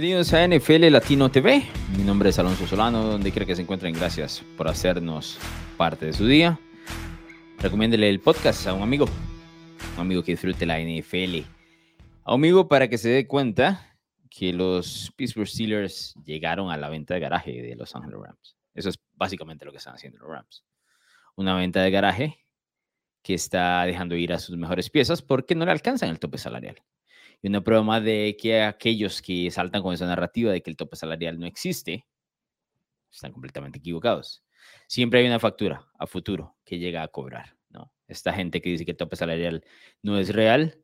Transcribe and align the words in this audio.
Bienvenidos 0.00 0.32
a 0.32 0.46
NFL 0.46 0.92
Latino 0.92 1.28
TV. 1.28 1.64
Mi 1.96 2.04
nombre 2.04 2.28
es 2.28 2.38
Alonso 2.38 2.68
Solano, 2.68 3.02
donde 3.02 3.32
quiera 3.32 3.44
que 3.44 3.56
se 3.56 3.62
encuentren. 3.62 3.92
Gracias 3.92 4.44
por 4.56 4.68
hacernos 4.68 5.40
parte 5.76 6.06
de 6.06 6.12
su 6.12 6.24
día. 6.24 6.56
Recomiéndele 7.58 8.08
el 8.08 8.20
podcast 8.20 8.64
a 8.68 8.74
un 8.74 8.82
amigo, 8.82 9.06
un 9.96 10.00
amigo 10.00 10.22
que 10.22 10.30
disfrute 10.30 10.66
la 10.66 10.78
NFL. 10.78 11.40
A 12.22 12.32
un 12.32 12.40
amigo 12.40 12.68
para 12.68 12.86
que 12.86 12.96
se 12.96 13.08
dé 13.08 13.26
cuenta 13.26 13.98
que 14.30 14.52
los 14.52 15.12
Pittsburgh 15.16 15.48
Steelers 15.48 16.14
llegaron 16.24 16.70
a 16.70 16.76
la 16.76 16.88
venta 16.88 17.14
de 17.14 17.20
garaje 17.20 17.60
de 17.60 17.74
Los 17.74 17.96
Angeles 17.96 18.20
Rams. 18.22 18.56
Eso 18.74 18.90
es 18.90 19.00
básicamente 19.14 19.64
lo 19.64 19.72
que 19.72 19.78
están 19.78 19.96
haciendo 19.96 20.20
los 20.20 20.28
Rams. 20.28 20.64
Una 21.34 21.56
venta 21.56 21.82
de 21.82 21.90
garaje 21.90 22.46
que 23.20 23.34
está 23.34 23.82
dejando 23.82 24.14
ir 24.14 24.32
a 24.32 24.38
sus 24.38 24.56
mejores 24.56 24.90
piezas 24.90 25.22
porque 25.22 25.56
no 25.56 25.64
le 25.64 25.72
alcanzan 25.72 26.10
el 26.10 26.20
tope 26.20 26.38
salarial. 26.38 26.80
Y 27.42 27.48
una 27.48 27.62
prueba 27.62 27.82
más 27.84 28.02
de 28.02 28.36
que 28.40 28.62
aquellos 28.62 29.22
que 29.22 29.50
saltan 29.50 29.82
con 29.82 29.94
esa 29.94 30.06
narrativa 30.06 30.52
de 30.52 30.62
que 30.62 30.70
el 30.70 30.76
tope 30.76 30.96
salarial 30.96 31.38
no 31.38 31.46
existe, 31.46 32.06
están 33.10 33.32
completamente 33.32 33.78
equivocados. 33.78 34.42
Siempre 34.86 35.20
hay 35.20 35.26
una 35.26 35.38
factura 35.38 35.86
a 35.98 36.06
futuro 36.06 36.56
que 36.64 36.78
llega 36.78 37.02
a 37.02 37.08
cobrar, 37.08 37.56
¿no? 37.70 37.92
Esta 38.06 38.32
gente 38.32 38.60
que 38.60 38.70
dice 38.70 38.84
que 38.84 38.92
el 38.92 38.96
tope 38.96 39.16
salarial 39.16 39.64
no 40.02 40.18
es 40.18 40.30
real, 40.34 40.82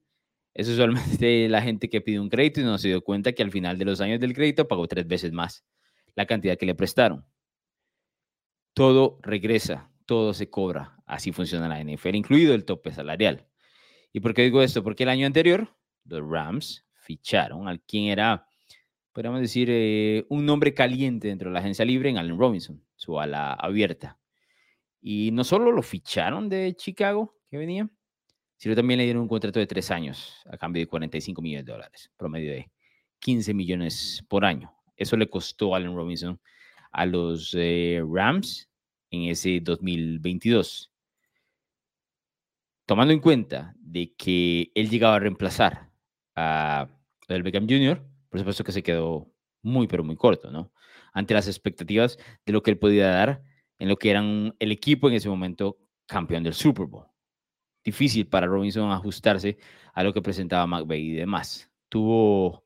es 0.55 0.69
solamente 0.69 1.49
la 1.49 1.63
gente 1.63 1.91
que 1.91 2.01
pide 2.01 2.21
un 2.21 2.29
crédito 2.29 2.61
y 2.61 2.65
no 2.65 2.79
se 2.79 2.89
dio 2.89 3.03
cuenta 3.03 3.33
que 3.33 3.43
al 3.43 3.51
final 3.51 3.79
de 3.79 3.85
los 3.85 4.01
años 4.01 4.21
del 4.21 4.35
crédito 4.35 4.69
pagó 4.69 4.87
tres 4.87 5.07
veces 5.07 5.33
más 5.33 5.65
la 6.15 6.27
cantidad 6.27 6.57
que 6.57 6.67
le 6.67 6.75
prestaron. 6.75 7.27
Todo 8.73 9.19
regresa, 9.23 9.91
todo 10.07 10.35
se 10.35 10.51
cobra. 10.51 10.97
Así 11.07 11.33
funciona 11.33 11.69
la 11.69 11.83
NFL, 11.83 12.15
incluido 12.15 12.55
el 12.55 12.65
tope 12.65 12.93
salarial. 12.93 13.47
¿Y 14.13 14.21
por 14.21 14.35
qué 14.35 14.43
digo 14.43 14.63
esto? 14.63 14.83
Porque 14.83 15.03
el 15.03 15.09
año 15.09 15.27
anterior 15.27 15.77
los 16.05 16.29
Rams 16.29 16.85
ficharon 16.95 17.69
al 17.69 17.81
quien 17.81 18.07
era, 18.07 18.47
podríamos 19.13 19.41
decir, 19.41 19.69
eh, 19.71 20.25
un 20.29 20.45
nombre 20.47 20.75
caliente 20.75 21.29
dentro 21.29 21.49
de 21.49 21.55
la 21.55 21.61
agencia 21.61 21.85
libre 21.85 22.11
en 22.11 22.19
Allen 22.19 22.39
Robinson, 22.39 22.83
su 22.97 23.19
ala 23.21 23.53
abierta. 23.53 24.19
Y 25.01 25.31
no 25.33 25.45
solo 25.45 25.71
lo 25.71 25.83
ficharon 25.83 26.49
de 26.49 26.75
Chicago, 26.77 27.37
que 27.51 27.59
venía, 27.59 27.89
sino 28.57 28.75
también 28.75 28.99
le 28.99 29.05
dieron 29.05 29.23
un 29.23 29.29
contrato 29.29 29.59
de 29.61 29.67
tres 29.67 29.91
años 29.91 30.41
a 30.47 30.57
cambio 30.57 30.81
de 30.81 30.87
45 30.87 31.43
millones 31.43 31.67
de 31.67 31.73
dólares, 31.73 32.11
promedio 32.17 32.53
de 32.53 32.71
15 33.19 33.55
millones 33.55 34.25
por 34.29 34.45
año. 34.45 34.73
Eso 34.97 35.17
le 35.17 35.29
costó 35.29 35.75
Allen 35.75 35.95
Robinson 35.95 36.41
a 36.93 37.05
los 37.07 37.55
eh, 37.59 38.03
Rams 38.09 38.71
en 39.11 39.23
ese 39.25 39.61
2022. 39.61 40.91
Tomando 42.87 43.13
en 43.13 43.21
cuenta 43.21 43.75
de 43.79 44.15
que 44.15 44.71
él 44.75 44.89
llegaba 44.91 45.17
a 45.17 45.21
reemplazar 45.21 45.84
a 46.37 46.89
el 47.29 47.43
Beckham 47.43 47.67
Jr., 47.69 48.03
por 48.29 48.41
supuesto 48.41 48.65
que 48.65 48.73
se 48.73 48.83
quedó 48.83 49.33
muy, 49.63 49.87
pero 49.87 50.05
muy 50.05 50.17
corto, 50.17 50.51
¿no? 50.51 50.73
Ante 51.13 51.35
las 51.35 51.47
expectativas 51.47 52.19
de 52.45 52.53
lo 52.53 52.63
que 52.63 52.71
él 52.71 52.79
podía 52.79 53.09
dar 53.09 53.43
en 53.79 53.89
lo 53.89 53.97
que 53.97 54.11
eran 54.11 54.55
el 54.59 54.73
equipo 54.73 55.09
en 55.09 55.15
ese 55.15 55.29
momento 55.29 55.79
campeón 56.07 56.43
del 56.43 56.55
Super 56.55 56.87
Bowl. 56.87 57.07
Difícil 57.85 58.27
para 58.27 58.47
Robinson 58.47 58.91
ajustarse 58.91 59.59
a 59.93 60.03
lo 60.03 60.13
que 60.13 60.23
presentaba 60.23 60.67
McVeigh 60.67 61.11
y 61.11 61.13
demás. 61.13 61.71
Tuvo 61.89 62.65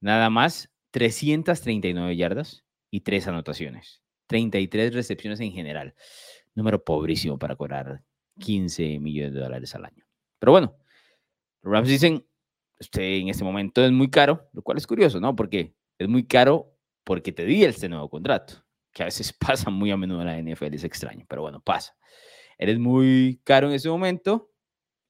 nada 0.00 0.30
más 0.30 0.72
339 0.90 2.16
yardas 2.16 2.64
y 2.90 3.00
tres 3.00 3.26
anotaciones. 3.26 4.02
33 4.26 4.94
recepciones 4.94 5.40
en 5.40 5.52
general. 5.52 5.94
Número 6.54 6.82
pobrísimo 6.82 7.38
para 7.38 7.56
cobrar 7.56 8.02
15 8.38 8.98
millones 9.00 9.34
de 9.34 9.40
dólares 9.40 9.74
al 9.74 9.84
año. 9.84 10.04
Pero 10.38 10.52
bueno, 10.52 10.76
los 11.62 11.72
Rams 11.72 11.88
dicen, 11.88 12.26
en 12.78 13.28
este 13.28 13.44
momento 13.44 13.84
es 13.84 13.92
muy 13.92 14.10
caro, 14.10 14.48
lo 14.52 14.62
cual 14.62 14.78
es 14.78 14.86
curioso, 14.86 15.20
¿no? 15.20 15.34
Porque 15.34 15.74
es 15.98 16.08
muy 16.08 16.26
caro 16.26 16.74
porque 17.04 17.32
te 17.32 17.44
di 17.44 17.64
este 17.64 17.88
nuevo 17.88 18.08
contrato, 18.08 18.64
que 18.92 19.02
a 19.02 19.06
veces 19.06 19.32
pasa 19.38 19.70
muy 19.70 19.90
a 19.90 19.96
menudo 19.96 20.22
en 20.22 20.26
la 20.26 20.38
NFL, 20.38 20.74
es 20.74 20.84
extraño, 20.84 21.24
pero 21.28 21.42
bueno, 21.42 21.60
pasa. 21.60 21.96
Eres 22.58 22.78
muy 22.78 23.40
caro 23.44 23.68
en 23.68 23.74
ese 23.74 23.88
momento, 23.88 24.52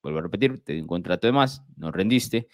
vuelvo 0.02 0.18
a 0.18 0.22
repetir, 0.22 0.62
te 0.64 0.72
di 0.72 0.80
un 0.80 0.86
contrato 0.86 1.26
de 1.26 1.32
más, 1.32 1.62
no 1.76 1.90
rendiste, 1.92 2.48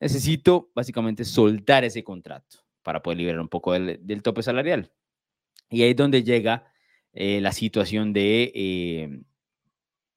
necesito 0.00 0.70
básicamente 0.74 1.24
soltar 1.24 1.84
ese 1.84 2.02
contrato 2.02 2.58
para 2.82 3.02
poder 3.02 3.18
liberar 3.18 3.40
un 3.40 3.48
poco 3.48 3.72
del, 3.72 4.22
tope 4.22 4.42
salarial. 4.42 4.92
Y 5.68 5.82
ahí 5.82 5.90
es 5.90 5.96
donde 5.96 6.24
llega 6.24 6.72
eh, 7.12 7.40
la 7.40 7.52
situación 7.52 8.12
de 8.12 8.50
eh, 8.54 9.22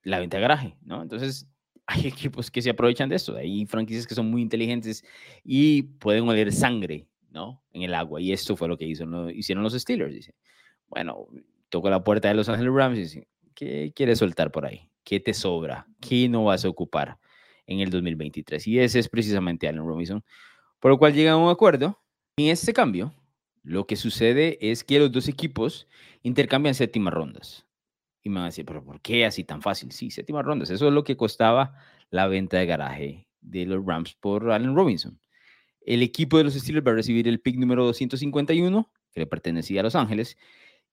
la 0.04 0.20
venta 0.20 0.38
de 0.38 0.42
garaje, 0.42 0.78
¿no? 0.82 1.02
Entonces, 1.02 1.53
hay 1.86 2.08
equipos 2.08 2.50
que 2.50 2.62
se 2.62 2.70
aprovechan 2.70 3.10
de 3.10 3.16
esto. 3.16 3.36
Hay 3.36 3.66
franquicias 3.66 4.08
que 4.08 4.16
son 4.16 4.30
muy 4.30 4.42
inteligentes 4.42 5.04
y 5.44 5.84
pueden 5.84 6.28
oler 6.28 6.52
sangre, 6.52 7.08
¿no? 7.30 7.62
En 7.72 7.84
el 7.84 7.94
agua. 7.94 8.22
Y 8.22 8.32
esto 8.32 8.56
fue 8.56 8.68
lo 8.68 8.78
que 8.78 8.86
hizo, 8.86 9.30
hicieron 9.30 9.64
los 9.64 9.74
Steelers. 9.74 10.14
Dice, 10.14 10.34
bueno, 10.88 11.28
toco 11.70 11.90
la 11.90 12.04
puerta 12.04 12.28
de 12.28 12.36
Los 12.36 12.50
Ángeles 12.50 12.74
Rams 12.74 12.98
y 12.98 13.02
dice, 13.02 13.28
¿qué 13.54 13.92
quieres 13.96 14.20
soltar 14.20 14.52
por 14.52 14.66
ahí? 14.66 14.90
¿Qué 15.04 15.20
te 15.20 15.34
sobra? 15.34 15.88
¿Qué 16.00 16.30
no 16.30 16.46
vas 16.46 16.66
a 16.66 16.70
ocupar 16.70 17.18
en 17.68 17.80
el 17.80 17.90
2023? 17.90 18.68
Y 18.68 18.80
ese 18.80 19.00
es 19.00 19.10
precisamente 19.10 19.68
Allen 19.68 19.86
Robinson. 19.86 20.24
Por 20.80 20.92
lo 20.92 20.98
cual 20.98 21.14
llegan 21.14 21.34
a 21.34 21.38
un 21.38 21.50
acuerdo. 21.50 22.00
En 22.38 22.48
este 22.48 22.74
cambio, 22.74 23.14
lo 23.64 23.86
que 23.86 23.96
sucede 23.96 24.58
es 24.62 24.84
que 24.84 25.00
los 25.00 25.12
dos 25.12 25.28
equipos 25.28 25.88
intercambian 26.24 26.76
séptimas 26.76 27.14
rondas. 27.14 27.66
Y 28.24 28.30
me 28.30 28.36
van 28.36 28.44
a 28.44 28.48
decir, 28.48 28.66
pero 28.66 28.84
¿por 28.84 29.02
qué 29.02 29.26
así 29.26 29.44
tan 29.44 29.62
fácil? 29.62 29.92
Sí, 29.92 30.10
séptimas 30.10 30.46
rondas. 30.46 30.70
Eso 30.70 30.88
es 30.88 30.94
lo 30.94 31.04
que 31.04 31.18
costaba 31.18 31.76
la 32.10 32.28
venta 32.28 32.58
de 32.58 32.66
garaje 32.66 33.28
de 33.42 33.66
los 33.66 33.86
Rams 33.86 34.16
por 34.16 34.50
Allen 34.52 34.76
Robinson. 34.76 35.20
El 35.82 36.02
equipo 36.02 36.38
de 36.38 36.46
los 36.46 36.54
Steelers 36.54 36.86
va 36.88 36.92
a 36.92 36.96
recibir 36.96 37.28
el 37.28 37.42
pick 37.42 37.58
número 37.58 37.86
251, 37.86 38.90
que 39.12 39.20
le 39.20 39.28
pertenecía 39.28 39.82
a 39.82 39.84
Los 39.84 39.96
Ángeles, 39.96 40.38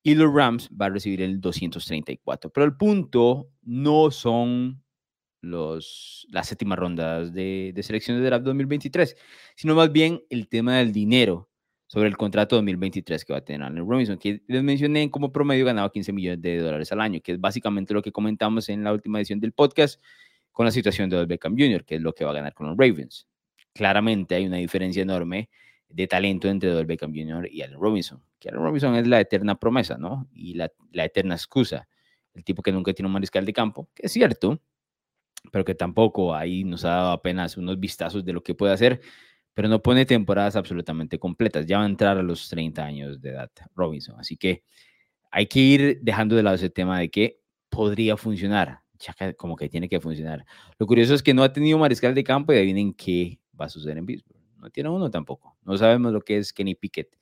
y 0.03 0.15
los 0.15 0.33
Rams 0.33 0.69
va 0.71 0.87
a 0.87 0.91
recibir 0.91 1.23
el 1.23 1.41
234. 1.41 2.51
Pero 2.51 2.65
el 2.65 2.77
punto 2.77 3.51
no 3.63 4.11
son 4.11 4.83
los, 5.41 6.27
las 6.31 6.49
séptimas 6.49 6.79
rondas 6.79 7.33
de, 7.33 7.73
de 7.75 7.83
selección 7.83 8.19
de 8.19 8.25
draft 8.25 8.45
2023, 8.45 9.17
sino 9.57 9.75
más 9.75 9.93
bien 9.93 10.23
el 10.31 10.49
tema 10.49 10.79
del 10.79 10.93
dinero 10.93 11.50
sobre 11.91 12.09
el 12.09 12.17
contrato 12.17 12.55
2023 12.55 13.25
que 13.25 13.33
va 13.33 13.41
a 13.41 13.45
tener 13.45 13.65
Allen 13.65 13.84
Robinson, 13.84 14.17
que 14.17 14.45
les 14.47 14.62
mencioné 14.62 15.11
como 15.11 15.33
promedio 15.33 15.67
ganaba 15.67 15.91
15 15.91 16.12
millones 16.12 16.41
de 16.41 16.59
dólares 16.59 16.93
al 16.93 17.01
año, 17.01 17.21
que 17.21 17.33
es 17.33 17.41
básicamente 17.41 17.93
lo 17.93 18.01
que 18.01 18.12
comentamos 18.12 18.69
en 18.69 18.84
la 18.84 18.93
última 18.93 19.19
edición 19.19 19.41
del 19.41 19.51
podcast 19.51 20.01
con 20.53 20.65
la 20.65 20.71
situación 20.71 21.11
de 21.11 21.17
Odell 21.17 21.27
Beckham 21.27 21.56
Jr., 21.59 21.84
que 21.84 21.97
es 21.97 22.01
lo 22.01 22.12
que 22.12 22.25
va 22.25 22.31
a 22.31 22.34
ganar 22.34 22.55
con 22.55 22.69
los 22.69 22.77
Ravens. 22.77 23.27
Claramente 23.75 24.37
hay 24.37 24.47
una 24.47 24.59
diferencia 24.59 25.03
enorme 25.03 25.51
de 25.89 26.06
talento 26.06 26.47
entre 26.47 26.71
Odell 26.71 26.87
Beckham 26.87 27.12
Jr. 27.12 27.49
y 27.51 27.62
Allen 27.62 27.81
Robinson, 27.81 28.22
que 28.39 28.51
Allen 28.51 28.62
Robinson 28.62 28.95
es 28.95 29.09
la 29.09 29.19
eterna 29.19 29.59
promesa, 29.59 29.99
¿no? 29.99 30.28
Y 30.33 30.55
la, 30.55 30.71
la 30.93 31.07
eterna 31.07 31.34
excusa, 31.34 31.89
el 32.34 32.45
tipo 32.45 32.62
que 32.62 32.71
nunca 32.71 32.93
tiene 32.93 33.09
un 33.09 33.15
mariscal 33.15 33.45
de 33.45 33.53
campo, 33.53 33.89
que 33.97 34.07
es 34.07 34.12
cierto, 34.12 34.62
pero 35.51 35.65
que 35.65 35.75
tampoco 35.75 36.37
ahí 36.37 36.62
nos 36.62 36.84
ha 36.84 36.91
dado 36.91 37.11
apenas 37.11 37.57
unos 37.57 37.81
vistazos 37.81 38.25
de 38.25 38.33
lo 38.33 38.45
que 38.45 38.55
puede 38.55 38.75
hacer 38.75 39.01
pero 39.60 39.69
no 39.69 39.82
pone 39.82 40.06
temporadas 40.06 40.56
absolutamente 40.56 41.19
completas. 41.19 41.66
Ya 41.66 41.76
va 41.76 41.84
a 41.84 41.87
entrar 41.87 42.16
a 42.16 42.22
los 42.22 42.48
30 42.48 42.82
años 42.82 43.21
de 43.21 43.28
edad 43.28 43.50
Robinson. 43.75 44.19
Así 44.19 44.38
que 44.38 44.65
hay 45.31 45.48
que 45.48 45.60
ir 45.60 45.98
dejando 46.00 46.34
de 46.34 46.43
lado 46.43 46.56
ese 46.56 46.71
tema 46.71 46.98
de 46.98 47.10
que 47.10 47.43
podría 47.69 48.16
funcionar, 48.16 48.81
ya 48.98 49.34
como 49.34 49.56
que 49.56 49.69
tiene 49.69 49.87
que 49.87 50.00
funcionar. 50.00 50.47
Lo 50.78 50.87
curioso 50.87 51.12
es 51.12 51.22
que 51.22 51.34
no 51.34 51.43
ha 51.43 51.53
tenido 51.53 51.76
mariscal 51.76 52.15
de 52.15 52.25
campo 52.25 52.54
y 52.54 52.56
adivinen 52.56 52.94
qué 52.94 53.38
va 53.60 53.66
a 53.66 53.69
suceder 53.69 53.98
en 53.98 54.06
Pittsburgh. 54.06 54.41
No 54.56 54.71
tiene 54.71 54.88
uno 54.88 55.10
tampoco. 55.10 55.59
No 55.62 55.77
sabemos 55.77 56.10
lo 56.10 56.22
que 56.22 56.38
es 56.38 56.54
Kenny 56.54 56.75
Pickett 56.75 57.19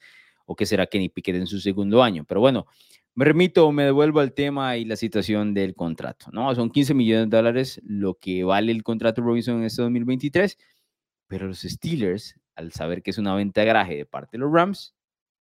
o 0.47 0.55
qué 0.55 0.65
será 0.65 0.87
Kenny 0.87 1.09
Pickett 1.09 1.34
en 1.34 1.49
su 1.49 1.59
segundo 1.59 2.05
año. 2.05 2.25
Pero 2.25 2.38
bueno, 2.38 2.69
me 3.16 3.25
remito, 3.25 3.72
me 3.72 3.82
devuelvo 3.82 4.20
al 4.20 4.32
tema 4.32 4.76
y 4.76 4.84
la 4.84 4.94
situación 4.94 5.55
del 5.55 5.75
contrato. 5.75 6.26
¿no? 6.31 6.55
Son 6.55 6.70
15 6.70 6.94
millones 6.94 7.31
de 7.31 7.37
dólares 7.37 7.81
lo 7.84 8.14
que 8.14 8.44
vale 8.44 8.70
el 8.70 8.84
contrato 8.84 9.23
Robinson 9.23 9.56
en 9.56 9.64
este 9.64 9.82
2023 9.82 10.56
pero 11.29 11.47
los 11.47 11.61
Steelers, 11.61 12.35
al 12.57 12.73
saber 12.73 13.03
que 13.03 13.11
es 13.11 13.19
una 13.19 13.35
venta 13.35 13.61
de 13.61 13.67
garaje 13.67 13.97
de 13.97 14.07
parte 14.07 14.37
de 14.37 14.39
los 14.39 14.53
Rams, 14.53 14.95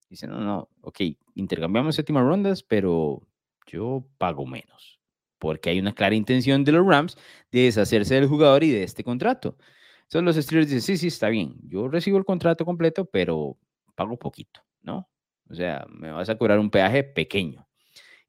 dicen, 0.10 0.32
no, 0.32 0.42
no, 0.42 0.70
ok, 0.82 1.02
intercambiamos 1.36 1.96
séptimas 1.96 2.24
rondas, 2.24 2.64
pero 2.64 3.22
yo 3.68 4.06
pago 4.18 4.46
menos. 4.46 5.00
Porque 5.40 5.70
hay 5.70 5.80
una 5.80 5.94
clara 5.94 6.16
intención 6.16 6.64
de 6.64 6.72
los 6.72 6.86
Rams 6.86 7.18
de 7.52 7.62
deshacerse 7.62 8.16
del 8.16 8.28
jugador 8.28 8.64
y 8.64 8.72
de 8.72 8.84
este 8.84 9.04
contrato. 9.04 9.58
Entonces 10.04 10.24
los 10.24 10.46
Steelers 10.46 10.68
dicen, 10.68 10.82
sí, 10.82 10.98
sí, 10.98 11.08
está 11.08 11.30
bien, 11.30 11.56
yo 11.64 11.88
recibo 11.88 12.18
el 12.18 12.26
contrato 12.26 12.66
completo, 12.66 13.06
pero 13.06 13.58
pago 13.96 14.18
poquito, 14.18 14.62
¿no? 14.82 15.10
O 15.50 15.56
sea, 15.56 15.86
me 15.90 16.12
vas 16.12 16.30
a 16.30 16.38
cobrar 16.38 16.60
un 16.60 16.70
peaje 16.70 17.04
pequeño. 17.04 17.68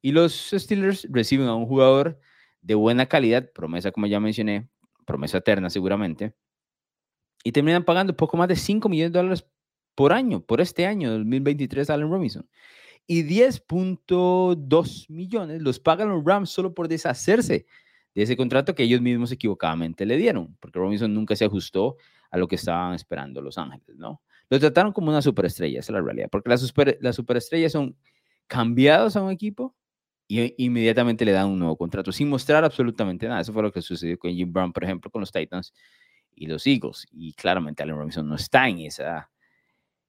Y 0.01 0.11
los 0.11 0.51
Steelers 0.51 1.07
reciben 1.11 1.47
a 1.47 1.55
un 1.55 1.65
jugador 1.65 2.19
de 2.61 2.75
buena 2.75 3.07
calidad, 3.07 3.51
promesa 3.51 3.91
como 3.91 4.07
ya 4.07 4.19
mencioné, 4.19 4.69
promesa 5.05 5.39
eterna 5.39 5.69
seguramente, 5.69 6.35
y 7.47 7.53
terminan 7.53 7.85
pagando 7.85 8.13
poco 8.13 8.35
más 8.35 8.49
de 8.49 8.57
5 8.57 8.89
millones 8.89 9.13
de 9.13 9.19
dólares 9.19 9.47
por 9.95 10.11
año, 10.11 10.41
por 10.41 10.59
este 10.59 10.85
año, 10.85 11.11
2023, 11.11 11.89
Allen 11.89 12.11
Robinson. 12.11 12.45
Y 13.07 13.23
10.2 13.23 15.09
millones 15.09 15.61
los 15.61 15.79
pagan 15.79 16.09
los 16.09 16.25
Rams 16.25 16.49
solo 16.49 16.73
por 16.73 16.89
deshacerse 16.89 17.65
de 18.13 18.21
ese 18.21 18.35
contrato 18.35 18.75
que 18.75 18.83
ellos 18.83 18.99
mismos 18.99 19.31
equivocadamente 19.31 20.05
le 20.05 20.17
dieron, 20.17 20.57
porque 20.59 20.77
Robinson 20.77 21.13
nunca 21.13 21.37
se 21.37 21.45
ajustó 21.45 21.95
a 22.31 22.37
lo 22.37 22.49
que 22.49 22.55
estaban 22.55 22.95
esperando 22.95 23.41
Los 23.41 23.57
Ángeles, 23.57 23.95
¿no? 23.95 24.21
Lo 24.49 24.59
trataron 24.59 24.91
como 24.91 25.07
una 25.07 25.21
superestrella, 25.21 25.79
esa 25.79 25.93
es 25.93 25.93
la 25.93 26.01
realidad, 26.01 26.27
porque 26.29 26.49
las, 26.49 26.59
super, 26.59 26.97
las 26.99 27.15
superestrellas 27.15 27.71
son 27.71 27.95
cambiados 28.47 29.15
a 29.15 29.23
un 29.23 29.31
equipo 29.31 29.73
y 30.27 30.53
inmediatamente 30.61 31.23
le 31.23 31.31
dan 31.31 31.47
un 31.47 31.59
nuevo 31.59 31.77
contrato 31.77 32.11
sin 32.11 32.27
mostrar 32.27 32.65
absolutamente 32.65 33.25
nada. 33.25 33.39
Eso 33.39 33.53
fue 33.53 33.63
lo 33.63 33.71
que 33.71 33.81
sucedió 33.81 34.19
con 34.19 34.31
Jim 34.31 34.51
Brown, 34.51 34.73
por 34.73 34.83
ejemplo, 34.83 35.09
con 35.09 35.21
los 35.21 35.31
Titans 35.31 35.71
y 36.37 36.45
los 36.45 36.65
Eagles. 36.67 37.05
Y 37.11 37.33
claramente 37.33 37.83
Allen 37.83 37.97
Robinson 37.97 38.27
no 38.27 38.35
está 38.35 38.69
en 38.69 38.79
esa, 38.79 39.29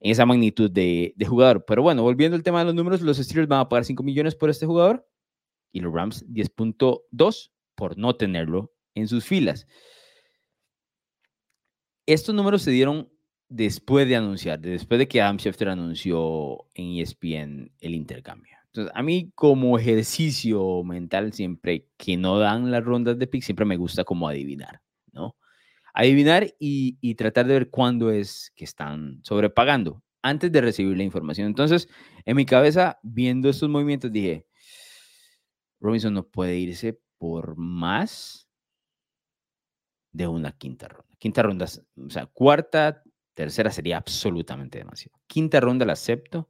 en 0.01 0.13
esa 0.13 0.27
magnitud 0.27 0.71
de, 0.71 1.13
de, 1.17 1.27
jugador. 1.27 1.65
Pero 1.67 1.83
bueno, 1.83 2.03
volviendo 2.03 2.37
al 2.37 2.43
tema 2.43 2.61
de 2.61 2.67
los 2.67 2.75
números, 2.75 3.01
los 3.01 3.17
Steelers 3.17 3.49
van 3.49 3.61
a 3.61 3.69
pagar 3.69 3.85
5 3.85 4.03
millones 4.03 4.35
por 4.35 4.51
este 4.51 4.67
jugador 4.67 5.09
y 5.73 5.81
los 5.81 5.93
Rams 5.93 6.27
10.2 6.29 7.51
por 7.75 7.97
no 7.97 8.17
tenerlo 8.17 8.73
en 8.95 9.09
sus 9.09 9.25
filas. 9.25 9.67
Estos 12.07 12.35
números 12.35 12.63
se 12.63 12.71
dieron 12.71 13.11
después 13.49 14.09
de 14.09 14.17
anunciar, 14.17 14.61
después 14.61 14.99
de 14.99 15.09
que 15.09 15.21
Adam 15.21 15.39
Schefter 15.39 15.69
anunció 15.69 16.67
en 16.75 16.99
ESPN 16.99 17.73
el 17.81 17.95
intercambio. 17.95 18.57
Entonces, 18.67 18.93
a 18.95 19.03
mí 19.03 19.33
como 19.35 19.79
ejercicio 19.79 20.83
mental, 20.85 21.33
siempre 21.33 21.89
que 21.97 22.17
no 22.17 22.39
dan 22.39 22.71
las 22.71 22.85
rondas 22.85 23.19
de 23.19 23.27
pick, 23.27 23.43
siempre 23.43 23.65
me 23.65 23.77
gusta 23.77 24.05
como 24.05 24.29
adivinar. 24.29 24.81
Adivinar 25.99 26.55
y, 26.59 26.97
y 27.01 27.15
tratar 27.17 27.47
de 27.47 27.55
ver 27.55 27.71
cuándo 27.71 28.11
es 28.11 28.53
que 28.55 28.65
están 28.65 29.21
sobrepagando 29.25 30.03
antes 30.23 30.53
de 30.53 30.61
recibir 30.61 30.97
la 30.97 31.03
información. 31.03 31.47
Entonces, 31.47 31.89
en 32.25 32.37
mi 32.37 32.47
cabeza, 32.47 32.99
viendo 33.03 33.49
estos 33.49 33.69
movimientos, 33.69 34.13
dije, 34.13 34.47
Robinson 35.81 36.15
no 36.15 36.29
puede 36.29 36.57
irse 36.57 37.01
por 37.19 37.57
más 37.57 38.49
de 40.13 40.27
una 40.27 40.53
quinta 40.53 40.89
ronda. 40.89 41.17
Quinta 41.19 41.43
ronda, 41.43 41.67
o 41.97 42.11
sea, 42.11 42.27
cuarta, 42.27 43.03
tercera 43.35 43.71
sería 43.71 43.97
absolutamente 43.97 44.79
demasiado. 44.79 45.19
Quinta 45.27 45.61
ronda 45.61 45.85
la 45.85 45.95
acepto 45.95 46.49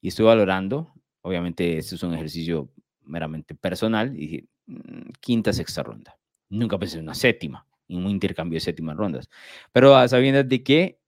y 0.00 0.08
estoy 0.08 0.26
valorando 0.26 0.94
Obviamente, 1.26 1.78
este 1.78 1.94
es 1.94 2.02
un 2.02 2.12
ejercicio 2.12 2.70
meramente 3.00 3.54
personal. 3.54 4.14
Y 4.14 4.26
dije, 4.26 4.48
mm, 4.66 5.10
quinta, 5.20 5.54
sexta 5.54 5.82
ronda. 5.82 6.18
Nunca 6.50 6.78
pensé 6.78 6.98
en 6.98 7.04
una 7.04 7.14
séptima, 7.14 7.66
en 7.88 8.04
un 8.04 8.10
intercambio 8.10 8.56
de 8.56 8.60
séptimas 8.60 8.96
rondas. 8.96 9.28
Pero 9.72 9.96
a 9.96 10.08
sabiendas 10.08 10.48
de 10.48 10.62
que 10.62 10.98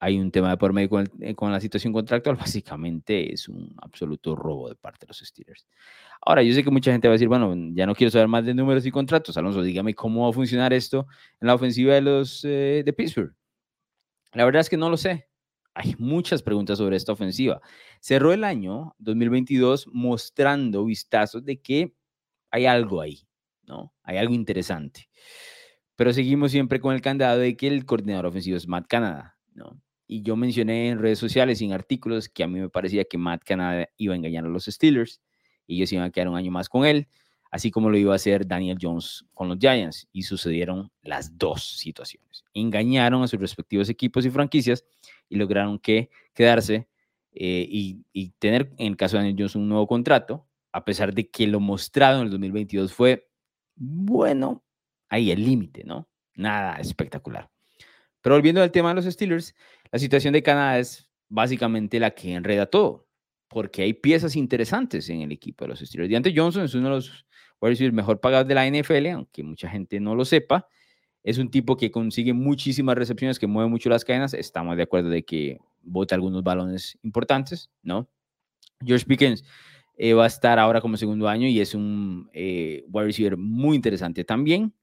hay 0.00 0.18
un 0.18 0.30
tema 0.30 0.50
de 0.50 0.56
por 0.56 0.72
medio 0.72 0.90
con, 0.90 1.08
eh, 1.20 1.34
con, 1.34 1.52
la 1.52 1.60
situación 1.60 1.92
contractual, 1.92 2.36
básicamente 2.40 3.32
es 3.32 3.48
un 3.48 3.74
absoluto 3.80 4.36
robo 4.36 4.68
de 4.68 4.74
parte 4.76 5.06
de 5.06 5.08
los 5.08 5.18
Steelers. 5.18 5.66
Ahora, 6.20 6.42
yo 6.42 6.54
sé 6.54 6.64
que 6.64 6.70
mucha 6.70 6.92
gente 6.92 7.08
va 7.08 7.12
a 7.12 7.16
decir, 7.16 7.28
bueno, 7.28 7.54
ya 7.74 7.86
no 7.86 7.94
quiero 7.94 8.10
saber 8.10 8.28
más 8.28 8.44
de 8.44 8.54
números 8.54 8.86
y 8.86 8.90
contratos. 8.90 9.36
Alonso, 9.36 9.62
dígame 9.62 9.94
cómo 9.94 10.24
va 10.24 10.30
a 10.30 10.32
funcionar 10.32 10.72
esto 10.72 11.06
en 11.40 11.48
la 11.48 11.54
ofensiva 11.54 11.94
de 11.94 12.00
los 12.00 12.44
eh, 12.44 12.82
de 12.84 12.92
Pittsburgh. 12.92 13.34
La 14.32 14.44
verdad 14.44 14.60
es 14.60 14.70
que 14.70 14.76
no 14.76 14.90
lo 14.90 14.96
sé 14.96 15.28
hay 15.74 15.94
muchas 15.98 16.42
preguntas 16.42 16.78
sobre 16.78 16.96
esta 16.96 17.12
ofensiva. 17.12 17.60
Cerró 18.00 18.32
el 18.32 18.44
año 18.44 18.94
2022 18.98 19.88
mostrando 19.92 20.84
vistazos 20.84 21.44
de 21.44 21.60
que 21.60 21.94
hay 22.50 22.66
algo 22.66 23.00
ahí, 23.00 23.26
¿no? 23.64 23.92
Hay 24.04 24.16
algo 24.18 24.34
interesante. 24.34 25.08
Pero 25.96 26.12
seguimos 26.12 26.50
siempre 26.50 26.80
con 26.80 26.94
el 26.94 27.00
candado 27.00 27.38
de 27.38 27.56
que 27.56 27.68
el 27.68 27.84
coordinador 27.84 28.26
ofensivo 28.26 28.56
es 28.56 28.66
Matt 28.66 28.86
Canada, 28.88 29.36
¿no? 29.54 29.80
Y 30.06 30.22
yo 30.22 30.36
mencioné 30.36 30.90
en 30.90 30.98
redes 30.98 31.18
sociales 31.18 31.60
y 31.60 31.64
en 31.64 31.72
artículos 31.72 32.28
que 32.28 32.44
a 32.44 32.48
mí 32.48 32.60
me 32.60 32.68
parecía 32.68 33.04
que 33.04 33.16
Matt 33.16 33.42
Canada 33.44 33.88
iba 33.96 34.14
a 34.14 34.16
engañar 34.16 34.44
a 34.44 34.48
los 34.48 34.66
Steelers 34.66 35.20
y 35.66 35.76
ellos 35.76 35.92
iban 35.92 36.04
a 36.04 36.10
quedar 36.10 36.28
un 36.28 36.36
año 36.36 36.50
más 36.50 36.68
con 36.68 36.84
él, 36.84 37.08
así 37.50 37.70
como 37.70 37.88
lo 37.88 37.96
iba 37.96 38.12
a 38.12 38.16
hacer 38.16 38.46
Daniel 38.46 38.76
Jones 38.80 39.24
con 39.32 39.48
los 39.48 39.58
Giants. 39.58 40.08
Y 40.12 40.24
sucedieron 40.24 40.90
las 41.02 41.38
dos 41.38 41.78
situaciones. 41.78 42.44
Engañaron 42.52 43.22
a 43.22 43.28
sus 43.28 43.40
respectivos 43.40 43.88
equipos 43.88 44.26
y 44.26 44.30
franquicias 44.30 44.84
y 45.28 45.36
lograron 45.36 45.78
que 45.78 46.10
quedarse 46.34 46.86
eh, 47.32 47.66
y, 47.68 48.30
tener, 48.38 48.72
en 48.78 48.88
el 48.88 48.96
caso 48.96 49.16
de 49.16 49.22
Daniel 49.22 49.36
Jones, 49.38 49.56
un 49.56 49.68
nuevo 49.68 49.86
contrato, 49.86 50.46
a 50.72 50.84
pesar 50.84 51.14
de 51.14 51.28
que 51.30 51.46
lo 51.46 51.60
mostrado 51.60 52.18
en 52.18 52.26
el 52.26 52.30
2022 52.30 52.92
fue, 52.92 53.28
bueno, 53.76 54.63
ahí 55.14 55.30
el 55.30 55.44
límite, 55.44 55.84
¿no? 55.84 56.08
Nada 56.34 56.76
espectacular. 56.76 57.50
Pero 58.20 58.36
volviendo 58.36 58.62
al 58.62 58.70
tema 58.70 58.90
de 58.90 58.96
los 58.96 59.04
Steelers, 59.04 59.54
la 59.90 59.98
situación 59.98 60.32
de 60.32 60.42
Canadá 60.42 60.78
es 60.78 61.08
básicamente 61.28 62.00
la 62.00 62.10
que 62.12 62.34
enreda 62.34 62.66
todo, 62.66 63.06
porque 63.48 63.82
hay 63.82 63.94
piezas 63.94 64.36
interesantes 64.36 65.08
en 65.08 65.20
el 65.20 65.32
equipo 65.32 65.64
de 65.64 65.70
los 65.70 65.80
Steelers. 65.80 66.10
Deontay 66.10 66.36
Johnson 66.36 66.64
es 66.64 66.74
uno 66.74 66.88
de 66.88 66.94
los 66.96 67.26
decir, 67.70 67.92
mejor 67.92 68.20
pagados 68.20 68.46
de 68.48 68.54
la 68.54 68.68
NFL, 68.68 69.06
aunque 69.08 69.42
mucha 69.42 69.68
gente 69.68 70.00
no 70.00 70.14
lo 70.14 70.24
sepa, 70.24 70.68
es 71.22 71.38
un 71.38 71.50
tipo 71.50 71.76
que 71.76 71.90
consigue 71.90 72.32
muchísimas 72.32 72.96
recepciones, 72.96 73.38
que 73.38 73.46
mueve 73.46 73.70
mucho 73.70 73.88
las 73.88 74.04
cadenas. 74.04 74.34
Estamos 74.34 74.76
de 74.76 74.82
acuerdo 74.82 75.08
de 75.08 75.24
que 75.24 75.58
bota 75.82 76.14
algunos 76.14 76.42
balones 76.42 76.98
importantes, 77.02 77.70
¿no? 77.82 78.10
George 78.84 79.06
Pickens 79.06 79.42
eh, 79.96 80.12
va 80.12 80.24
a 80.24 80.26
estar 80.26 80.58
ahora 80.58 80.82
como 80.82 80.96
segundo 80.98 81.28
año 81.28 81.46
y 81.48 81.60
es 81.60 81.74
un 81.74 82.28
eh, 82.34 82.84
wide 82.88 83.06
receiver 83.06 83.36
muy 83.38 83.76
interesante 83.76 84.24
también. 84.24 84.74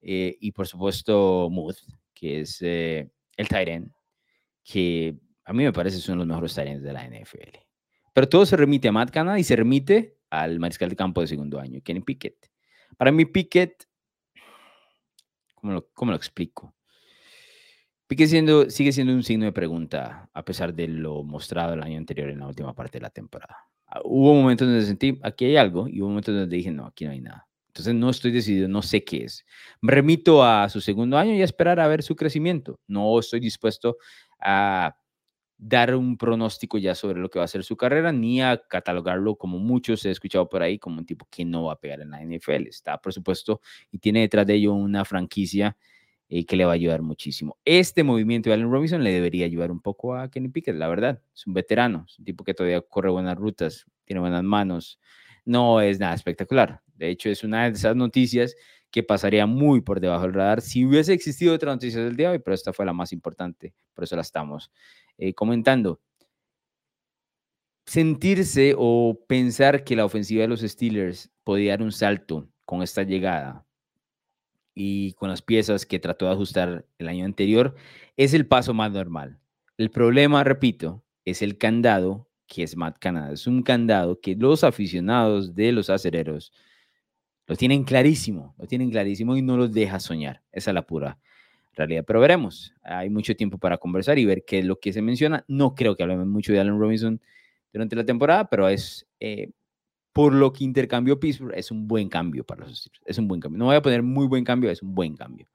Eh, 0.00 0.36
y 0.40 0.52
por 0.52 0.66
supuesto, 0.66 1.48
Mood, 1.50 1.76
que 2.14 2.40
es 2.40 2.62
el 2.62 3.48
Tyrant, 3.48 3.92
que 4.64 5.16
a 5.44 5.52
mí 5.52 5.64
me 5.64 5.72
parece 5.72 5.98
es 5.98 6.08
uno 6.08 6.16
de 6.16 6.26
los 6.26 6.28
mejores 6.28 6.54
Tyrants 6.54 6.82
de 6.82 6.92
la 6.92 7.04
NFL. 7.04 7.58
Pero 8.12 8.28
todo 8.28 8.46
se 8.46 8.56
remite 8.56 8.88
a 8.88 8.92
Matt 8.92 9.10
Canada 9.10 9.38
y 9.38 9.44
se 9.44 9.56
remite 9.56 10.16
al 10.30 10.58
mariscal 10.58 10.90
de 10.90 10.96
campo 10.96 11.20
de 11.20 11.26
segundo 11.26 11.60
año, 11.60 11.80
Kenny 11.82 12.00
Pickett. 12.00 12.50
Para 12.96 13.12
mí, 13.12 13.26
Pickett 13.26 13.86
¿Cómo 15.94 16.12
lo, 16.12 16.16
explico? 16.16 16.74
Pique 18.06 18.28
siendo, 18.28 18.70
sigue 18.70 18.92
siendo 18.92 19.12
un 19.12 19.24
signo 19.24 19.46
de 19.46 19.52
pregunta 19.52 20.30
a 20.32 20.44
pesar 20.44 20.72
de 20.72 20.86
lo 20.86 21.24
mostrado 21.24 21.74
el 21.74 21.82
año 21.82 21.98
anterior 21.98 22.30
en 22.30 22.38
la 22.38 22.46
última 22.46 22.72
parte 22.72 22.98
de 22.98 23.02
la 23.02 23.10
temporada. 23.10 23.56
Ah, 23.88 24.00
hubo 24.04 24.32
momentos 24.34 24.68
donde 24.68 24.84
sentí, 24.84 25.18
aquí 25.24 25.46
hay 25.46 25.56
algo, 25.56 25.88
y 25.88 26.00
hubo 26.00 26.10
momentos 26.10 26.34
donde 26.34 26.56
dije, 26.56 26.70
no, 26.70 26.86
aquí 26.86 27.04
no 27.04 27.10
hay 27.10 27.20
nada. 27.20 27.48
Entonces 27.76 27.94
no 27.94 28.08
estoy 28.08 28.30
decidido, 28.30 28.68
no 28.68 28.80
sé 28.80 29.04
qué 29.04 29.24
es. 29.24 29.44
Me 29.82 29.92
remito 29.92 30.42
a 30.42 30.66
su 30.70 30.80
segundo 30.80 31.18
año 31.18 31.34
y 31.34 31.42
a 31.42 31.44
esperar 31.44 31.78
a 31.78 31.86
ver 31.86 32.02
su 32.02 32.16
crecimiento. 32.16 32.80
No 32.86 33.18
estoy 33.18 33.38
dispuesto 33.38 33.98
a 34.40 34.96
dar 35.58 35.94
un 35.94 36.16
pronóstico 36.16 36.78
ya 36.78 36.94
sobre 36.94 37.20
lo 37.20 37.28
que 37.28 37.38
va 37.38 37.44
a 37.44 37.48
ser 37.48 37.64
su 37.64 37.76
carrera, 37.76 38.12
ni 38.12 38.40
a 38.40 38.62
catalogarlo 38.66 39.36
como 39.36 39.58
muchos 39.58 40.06
he 40.06 40.10
escuchado 40.10 40.48
por 40.48 40.62
ahí, 40.62 40.78
como 40.78 41.00
un 41.00 41.04
tipo 41.04 41.28
que 41.30 41.44
no 41.44 41.64
va 41.64 41.74
a 41.74 41.78
pegar 41.78 42.00
en 42.00 42.12
la 42.12 42.22
NFL. 42.22 42.66
Está, 42.66 42.96
por 42.96 43.12
supuesto, 43.12 43.60
y 43.90 43.98
tiene 43.98 44.20
detrás 44.20 44.46
de 44.46 44.54
ello 44.54 44.72
una 44.72 45.04
franquicia 45.04 45.76
eh, 46.30 46.46
que 46.46 46.56
le 46.56 46.64
va 46.64 46.70
a 46.70 46.76
ayudar 46.76 47.02
muchísimo. 47.02 47.58
Este 47.66 48.04
movimiento 48.04 48.48
de 48.48 48.54
Allen 48.54 48.70
Robinson 48.70 49.04
le 49.04 49.12
debería 49.12 49.44
ayudar 49.44 49.70
un 49.70 49.82
poco 49.82 50.14
a 50.14 50.30
Kenny 50.30 50.48
Pickett, 50.48 50.76
la 50.76 50.88
verdad. 50.88 51.20
Es 51.34 51.46
un 51.46 51.52
veterano, 51.52 52.06
es 52.08 52.18
un 52.18 52.24
tipo 52.24 52.42
que 52.42 52.54
todavía 52.54 52.80
corre 52.80 53.10
buenas 53.10 53.36
rutas, 53.36 53.84
tiene 54.06 54.20
buenas 54.20 54.44
manos. 54.44 54.98
No 55.44 55.82
es 55.82 56.00
nada 56.00 56.14
espectacular. 56.14 56.80
De 56.96 57.10
hecho, 57.10 57.28
es 57.28 57.44
una 57.44 57.64
de 57.64 57.70
esas 57.70 57.96
noticias 57.96 58.56
que 58.90 59.02
pasaría 59.02 59.46
muy 59.46 59.80
por 59.80 60.00
debajo 60.00 60.22
del 60.22 60.34
radar 60.34 60.60
si 60.60 60.84
hubiese 60.84 61.12
existido 61.12 61.54
otra 61.54 61.72
noticia 61.72 62.02
del 62.02 62.16
día 62.16 62.28
de 62.28 62.36
hoy, 62.36 62.42
pero 62.42 62.54
esta 62.54 62.72
fue 62.72 62.86
la 62.86 62.92
más 62.92 63.12
importante, 63.12 63.74
por 63.94 64.04
eso 64.04 64.16
la 64.16 64.22
estamos 64.22 64.70
eh, 65.18 65.34
comentando. 65.34 66.00
Sentirse 67.84 68.74
o 68.76 69.18
pensar 69.28 69.84
que 69.84 69.96
la 69.96 70.04
ofensiva 70.04 70.42
de 70.42 70.48
los 70.48 70.60
Steelers 70.60 71.30
podía 71.44 71.72
dar 71.72 71.82
un 71.82 71.92
salto 71.92 72.48
con 72.64 72.82
esta 72.82 73.02
llegada 73.02 73.64
y 74.74 75.12
con 75.14 75.28
las 75.28 75.42
piezas 75.42 75.86
que 75.86 75.98
trató 75.98 76.26
de 76.26 76.32
ajustar 76.32 76.86
el 76.98 77.08
año 77.08 77.24
anterior 77.24 77.74
es 78.16 78.34
el 78.34 78.46
paso 78.46 78.74
más 78.74 78.92
normal. 78.92 79.38
El 79.78 79.90
problema, 79.90 80.42
repito, 80.42 81.04
es 81.24 81.42
el 81.42 81.58
candado 81.58 82.28
que 82.46 82.62
es 82.62 82.76
Matt 82.76 82.98
Canada. 82.98 83.32
Es 83.32 83.46
un 83.46 83.62
candado 83.62 84.20
que 84.20 84.36
los 84.36 84.64
aficionados 84.64 85.54
de 85.54 85.72
los 85.72 85.90
acereros 85.90 86.52
lo 87.46 87.56
tienen 87.56 87.84
clarísimo, 87.84 88.54
lo 88.58 88.66
tienen 88.66 88.90
clarísimo 88.90 89.36
y 89.36 89.42
no 89.42 89.56
los 89.56 89.72
deja 89.72 90.00
soñar. 90.00 90.42
Esa 90.52 90.70
es 90.70 90.74
la 90.74 90.86
pura 90.86 91.18
realidad. 91.74 92.04
Pero 92.06 92.20
veremos, 92.20 92.74
hay 92.82 93.10
mucho 93.10 93.36
tiempo 93.36 93.58
para 93.58 93.78
conversar 93.78 94.18
y 94.18 94.24
ver 94.24 94.44
qué 94.44 94.60
es 94.60 94.64
lo 94.64 94.80
que 94.80 94.92
se 94.92 95.02
menciona. 95.02 95.44
No 95.46 95.74
creo 95.74 95.96
que 95.96 96.02
hablemos 96.02 96.26
mucho 96.26 96.52
de 96.52 96.60
Allen 96.60 96.78
Robinson 96.78 97.20
durante 97.72 97.94
la 97.94 98.04
temporada, 98.04 98.48
pero 98.48 98.68
es 98.68 99.06
eh, 99.20 99.50
por 100.12 100.32
lo 100.32 100.52
que 100.52 100.64
intercambió 100.64 101.20
Pittsburgh, 101.20 101.54
es 101.54 101.70
un 101.70 101.86
buen 101.86 102.08
cambio 102.08 102.44
para 102.44 102.62
los 102.62 102.78
Steelers. 102.78 103.02
Es 103.04 103.18
un 103.18 103.28
buen 103.28 103.40
cambio. 103.40 103.58
No 103.58 103.66
voy 103.66 103.76
a 103.76 103.82
poner 103.82 104.02
muy 104.02 104.26
buen 104.26 104.44
cambio, 104.44 104.70
es 104.70 104.82
un 104.82 104.94
buen 104.94 105.14
cambio. 105.14 105.46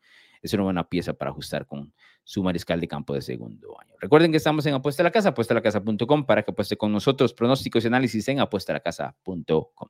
Es 0.41 0.53
una 0.53 0.63
buena 0.63 0.87
pieza 0.87 1.13
para 1.13 1.31
ajustar 1.31 1.65
con 1.65 1.93
su 2.23 2.43
mariscal 2.43 2.79
de 2.79 2.87
campo 2.87 3.13
de 3.13 3.21
segundo 3.21 3.79
año. 3.79 3.95
Recuerden 3.99 4.31
que 4.31 4.37
estamos 4.37 4.65
en 4.65 4.75
Apuesta 4.75 5.03
a 5.03 5.05
la 5.05 5.11
Casa, 5.11 5.29
apuestalacasa.com 5.29 6.25
para 6.25 6.43
que 6.43 6.51
apueste 6.51 6.77
con 6.77 6.91
nosotros. 6.91 7.33
Pronósticos 7.33 7.83
y 7.83 7.87
análisis 7.87 8.27
en 8.27 8.39
apuestalacasa.com. 8.39 9.89